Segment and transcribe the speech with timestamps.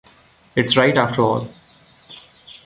[0.55, 1.47] It's right, after all!